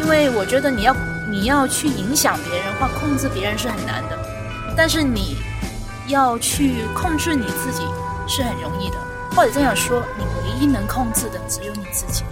[0.00, 0.96] 因为我觉得你要
[1.30, 4.18] 你要去影响别人或控制别人是很难的，
[4.74, 5.36] 但是你
[6.06, 7.84] 要去控制你自己
[8.26, 8.96] 是很容易的，
[9.36, 12.24] 或者这样说，你唯一能控制的只有你自己。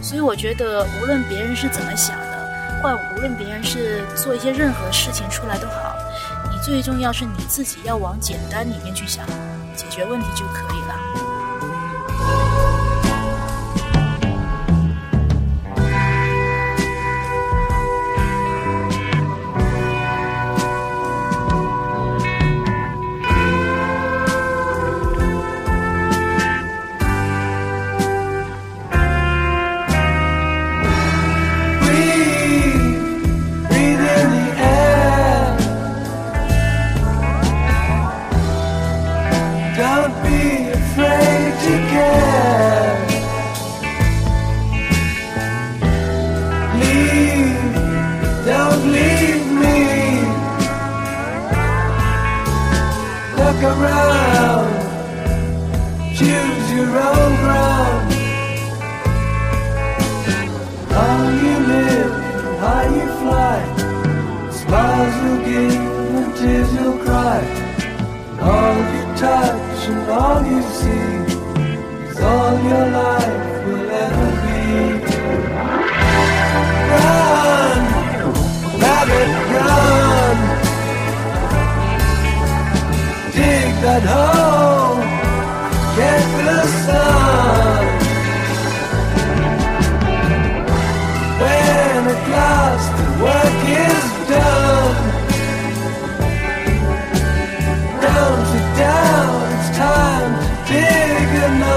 [0.00, 5.96] 所以我觉得，无论别人是怎么想的，或无论别人是做一些任何事情出来都好，
[6.52, 9.26] 你最重要是你自己要往简单里面去想，
[9.74, 11.23] 解决问题就可以了。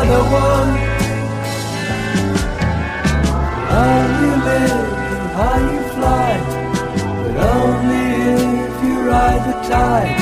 [0.08, 0.72] Another one.
[3.72, 6.32] How you live and how you fly,
[7.24, 8.08] but only
[8.68, 10.16] if you ride the tide.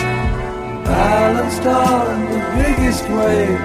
[0.85, 3.61] Balanced on the biggest wave,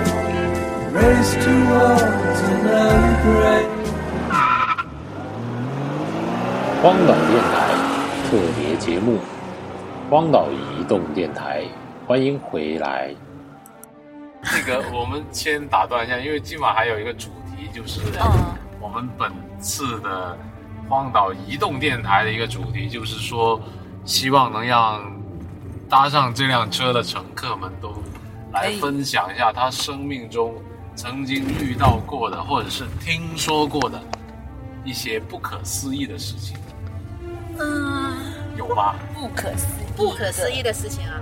[0.93, 3.71] race towards an early grave.
[6.83, 7.57] 荒岛电台
[8.31, 9.19] 特别节目，
[10.11, 11.63] 荒岛移动电台，
[12.07, 13.15] 欢迎回来。
[14.43, 19.31] 那个，我们先打断一下，因为今晚还有一个主题，就是嗯我们本
[19.61, 20.37] 次的
[20.89, 23.61] 荒岛移动电台的一个主题，就是说，
[24.05, 25.01] 希望能让
[25.89, 27.93] 搭上这辆车的乘客们都
[28.53, 30.55] 来哎分享一下他生命中
[30.97, 34.03] 曾经遇到过的，或者是听说过的
[34.85, 36.57] 一些不可思议的事情，
[37.59, 38.17] 嗯，
[38.57, 38.95] 有吗？
[39.15, 41.21] 不可思议，不可思议的事情啊。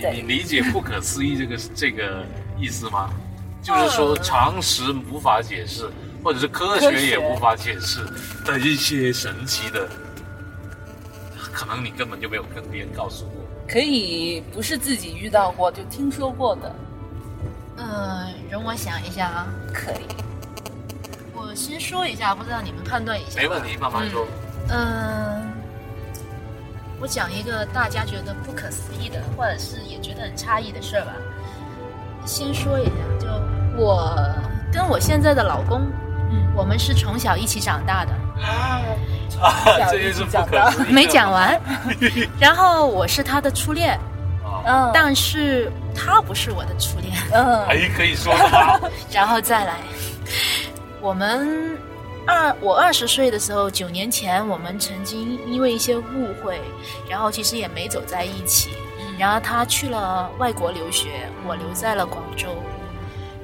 [0.00, 2.24] 对你，你理解“不可思议”这个这个
[2.62, 3.10] 意思吗？
[3.60, 5.90] 就是说常识无法解释，
[6.22, 8.00] 或者是科学也无法解释
[8.44, 9.88] 的一些神奇的、
[11.52, 13.34] 可能你根本就没有跟别人告诉过。
[13.68, 16.74] 可以不是自己遇到过，就听说过的，
[17.76, 20.06] 呃，容我想一下啊，可以。
[21.32, 23.40] 我先说一下，不知道你们判断一下。
[23.40, 24.26] 没问题，慢慢说。
[24.70, 25.52] 嗯、
[27.00, 31.12] 我讲一个大家觉得不可思议的，或者是也觉得很诧异的事儿吧。
[32.24, 33.26] 先说一下，就
[33.76, 34.16] 我
[34.72, 35.82] 跟我现在的老公，
[36.30, 38.12] 嗯，我们是从小一起长大的，
[38.42, 38.80] 啊，
[39.90, 40.92] 这些是不可思议的。
[40.92, 41.60] 没讲完。
[42.38, 43.98] 然后我是他的初恋，
[44.44, 47.12] 啊，嗯，但是他不是我的初恋。
[47.32, 48.80] 嗯还可以说吗？
[49.12, 49.74] 然后再来，
[51.00, 51.76] 我们
[52.26, 56.60] 二我二十岁的时候，九年前我们曾经因为一些误会，
[57.08, 58.70] 然后其实也没走在一起。
[59.18, 62.48] 然后他去了外国留学，我留在了广州。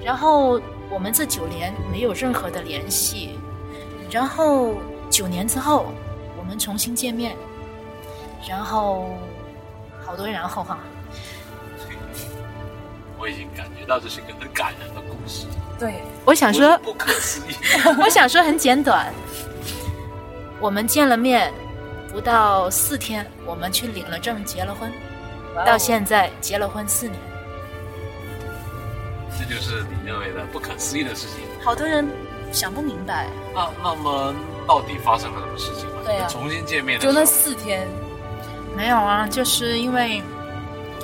[0.04, 0.60] 然后
[0.90, 3.38] 我们这九年没有任何的联系。
[4.10, 4.74] 然后
[5.10, 5.92] 九年之后，
[6.38, 7.36] 我们重新见面。
[8.48, 9.10] 然后
[10.04, 10.78] 好多然后哈，
[13.18, 15.46] 我已经感觉到这是一个很感人的故事。
[15.78, 17.54] 对，我想说不，不可思议。
[18.00, 19.12] 我想说很简短。
[20.60, 21.52] 我们见了面
[22.10, 24.90] 不到四天，我们去领了证，结了婚，
[25.64, 27.18] 到现在结了婚四年。
[29.38, 31.38] 这就是你认为的不可思议的事情。
[31.62, 32.06] 好多人
[32.50, 34.34] 想不明白，那那么
[34.66, 36.00] 到底发生了什么事情呢？
[36.04, 36.26] 对啊。
[36.28, 37.86] 重新见面的，就那四天，
[38.76, 40.22] 没有啊，就是因为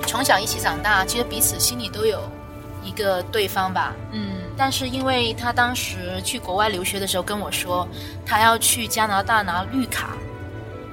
[0.06, 2.20] 从小一起长大，其实彼此心里都有
[2.82, 3.94] 一个对方吧。
[4.12, 4.32] 嗯。
[4.56, 7.86] 但是因为他当时去国外留学的时候跟我说，
[8.24, 10.10] 他要去加拿大拿绿卡，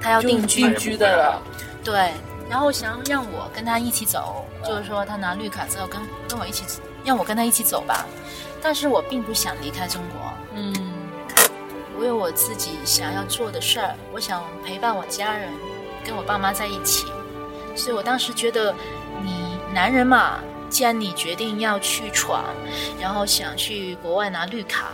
[0.00, 0.62] 他要定居。
[0.62, 1.42] 定居的了，
[1.84, 2.12] 对，
[2.52, 5.98] 然后想让我跟他一起走，就是说他拿绿卡之后跟
[6.28, 8.06] 跟我一起，让我跟他一起走吧。
[8.60, 10.74] 但是我并不想离开中国，嗯
[11.98, 15.48] 我有我自己想要做的事儿，我想陪伴我家人，
[16.04, 17.06] 跟我爸妈在一起。
[17.74, 18.74] 所以我当时觉得，
[19.22, 20.38] 你男人嘛，
[20.68, 22.44] 既然你决定要去闯，
[23.00, 24.90] 然后想去国外拿绿卡，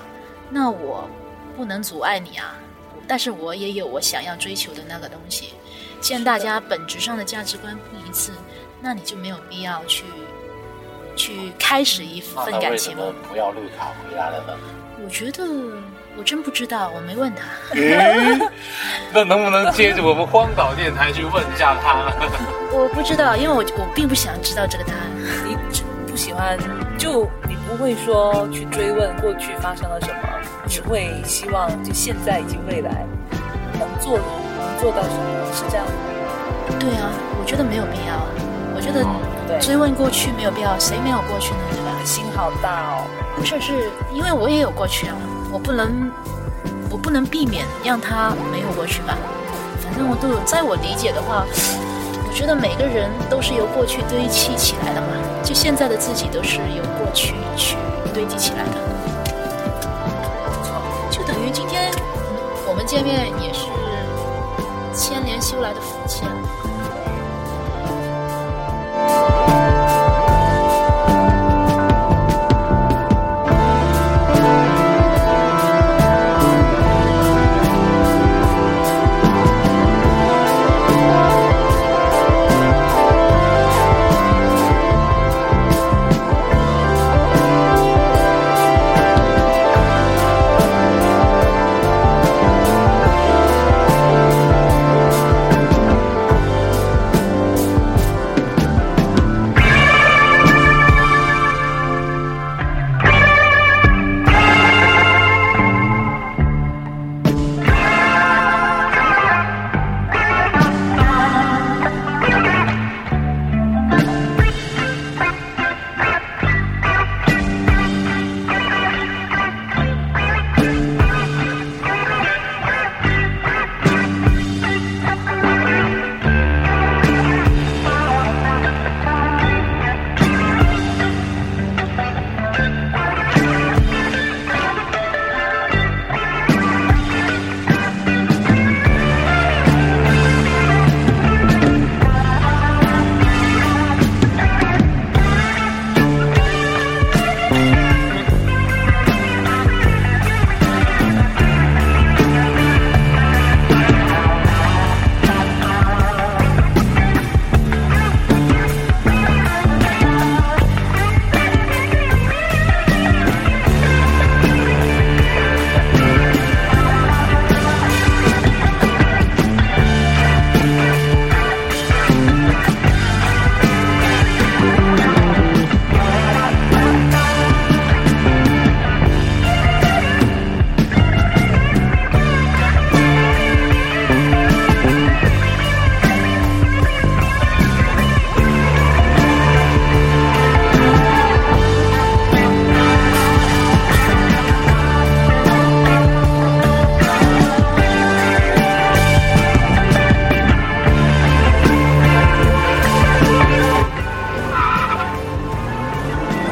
[0.49, 1.11] 那我
[1.57, 2.55] 不能阻碍你啊。
[3.09, 5.55] 但是我也有我想要追求的那个东西。
[6.01, 8.33] 既然大家本质上的价值观不一致，
[8.81, 10.05] 那你就没有必要去
[11.17, 13.13] 去开始一份感情了。
[13.29, 14.55] 不要绿卡回来了呢？
[15.05, 15.45] 我觉得
[16.17, 17.45] 我真不知道，我没问他。
[19.13, 22.13] 那能不能接着我们荒岛电台去问一下他呢？
[22.73, 25.01] 我不知道，因为我我并不想知道这个答案。
[25.47, 26.59] 你只不喜欢，
[26.99, 30.21] 就你不会说去追问过去发生了什么，
[30.69, 33.07] 只会希望就现在以及未来
[33.79, 34.27] 能做能
[34.79, 35.93] 做到什么，是这样吗？
[36.79, 38.29] 对啊，我觉得没有必要啊。
[38.75, 39.05] 我觉得，
[39.61, 41.61] 追问过去没有必要，谁没有过去呢？
[41.73, 41.91] 对吧？
[42.05, 43.05] 心好大哦。
[43.37, 45.15] 不是，是因为我也有过去啊，
[45.53, 46.11] 我不能，
[46.91, 49.19] 我不能避免让他没有过去吧。
[49.83, 51.45] 反正我都有，在我理解的话，
[52.29, 55.09] 我觉得每个人都是由过去堆砌起来的嘛，
[55.43, 57.77] 就现在的自己都是由过去去
[58.15, 58.79] 堆积起来的。
[61.11, 61.91] 就等于今天
[62.69, 63.67] 我们见面也是
[64.99, 66.25] 千年修来的福气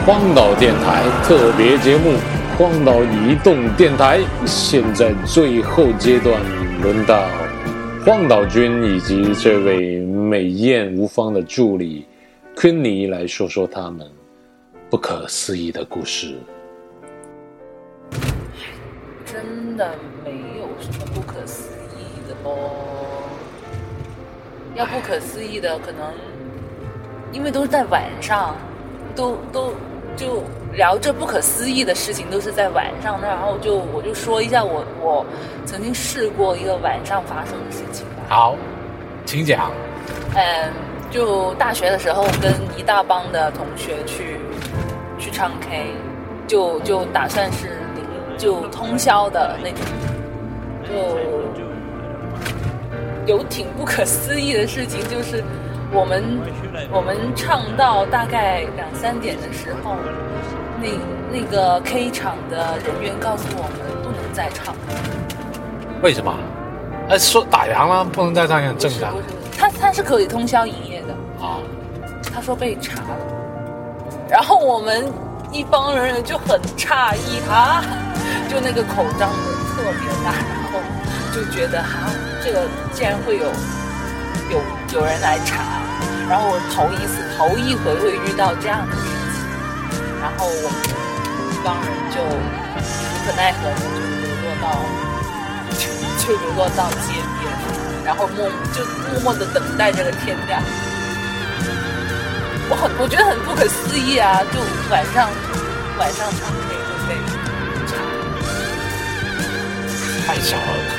[0.07, 2.11] 荒岛电台特别节目
[2.57, 6.41] 《荒岛移动电台》，现在最后阶段
[6.81, 7.29] 轮到
[8.05, 12.07] 荒岛君以及这位美艳无方的助理
[12.55, 14.09] 昆尼来说说他们
[14.89, 16.37] 不可思议的故事。
[19.25, 19.93] 真的
[20.25, 23.25] 没有什么不可思议的哦。
[24.77, 26.15] 要不可思议的，可能
[27.33, 28.55] 因为都是在晚上，
[29.17, 29.73] 都都
[30.17, 30.43] 就
[30.73, 33.21] 聊这不可思议的事情，都是在晚上。
[33.23, 35.25] 然后就我就说一下我我
[35.65, 38.23] 曾经试过一个晚上发生的事情吧。
[38.29, 38.57] 好，
[39.25, 39.71] 请讲。
[40.35, 40.73] 嗯，
[41.11, 44.39] 就大学的时候跟一大帮的同学去
[45.19, 45.87] 去唱 K，
[46.47, 48.05] 就就打算是零
[48.39, 49.81] 就通宵的那种，
[50.85, 50.93] 就
[53.27, 55.43] 有挺不可思议的事情，就是
[55.93, 56.23] 我们
[56.93, 59.97] 我们唱到大概两三点的时候，
[60.81, 60.89] 那
[61.31, 64.75] 那个 K 场的人员告诉我们不能再唱，
[66.03, 66.37] 为什么？
[67.09, 69.25] 哎，说打烊了，不能再唱也很正常不是
[69.57, 71.15] 他他是可以通宵营业的。
[71.45, 71.59] 啊。
[72.35, 73.17] 他说被查了，
[74.29, 75.11] 然后我们
[75.51, 77.83] 一帮人就很诧异啊，
[78.51, 79.37] 就那个口张的
[79.71, 80.81] 特别大，然后
[81.33, 82.11] 就觉得啊，
[82.45, 83.47] 这个竟然会有
[84.51, 85.83] 有有人来查，
[86.29, 89.03] 然后我头一次头一回会遇到这样的事
[89.35, 89.43] 情，
[90.21, 90.79] 然后我们
[91.51, 92.31] 一帮人就无
[93.25, 94.65] 可奈何的就流落到
[95.75, 95.83] 就
[96.23, 97.43] 就流落到街边，
[98.05, 100.63] 然后默就默默的等待这个天亮。
[102.69, 104.43] 我很我觉得很不可思议啊！
[104.53, 104.59] 就
[104.91, 105.31] 晚上
[105.99, 107.15] 晚上唱 K 会被
[107.87, 107.95] 查，
[110.27, 110.96] 太小儿好，我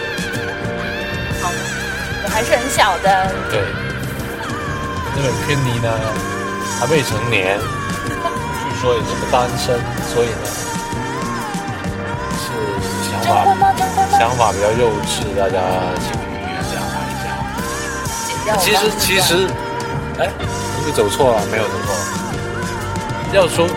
[2.30, 3.62] 还是很小的，对，
[5.16, 5.90] 那个偏尼呢
[6.80, 9.80] 还未成年，据说也是个单身，
[10.14, 10.46] 所以呢
[12.38, 12.46] 是
[13.10, 13.28] 想法？
[14.20, 15.60] 想法比较幼稚，大家
[16.00, 17.26] 请原谅他一下。
[18.58, 19.48] 其实其实，
[20.20, 20.30] 哎，
[20.86, 21.88] 你走错了，没有走错。
[23.34, 23.68] 要说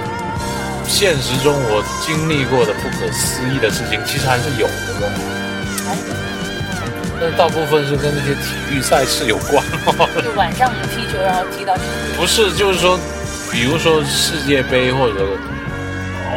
[0.86, 4.94] 现实中我经历过的不可思议的事情，其实还是有的
[7.20, 7.28] 哦。
[7.28, 10.22] 但大部分是跟那些体育赛事有关哦。
[10.24, 11.74] 就晚上踢球，然后踢到
[12.16, 12.98] 不是，就是说，
[13.52, 15.36] 比如说世界杯或者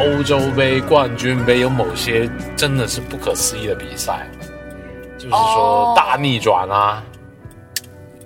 [0.00, 4.28] 欧洲杯、冠军杯，有某些真的是不可思议的比赛，
[5.16, 7.02] 就是说哦大逆转啊。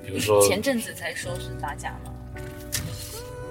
[0.04, 2.10] 比如说，前阵子才说是打假嘛，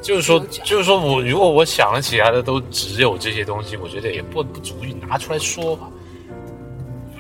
[0.02, 5.88] 就是说就是说我如果我想得起来的都只有这些东西，我觉得也不不足以拿出来说吧。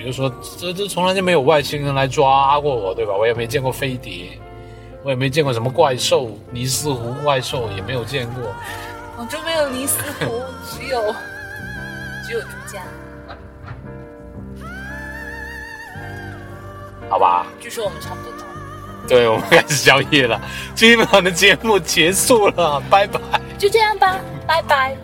[0.08, 3.14] 比如说，这这从来就没有外星人来抓过我，对吧？
[3.14, 4.40] 我也没见过飞碟，
[5.04, 8.44] 我也没见过什么怪兽，尼斯湖怪兽也没有见过。
[9.18, 11.14] 广州没有尼斯湖，只有
[12.26, 12.82] 只有珠江。
[17.10, 20.40] 好吧，据说我们差不多到了，对，我们开始宵夜了，
[20.74, 23.20] 今晚的节目结束了，拜拜。
[23.58, 24.16] 就这样吧，
[24.48, 24.96] 拜拜。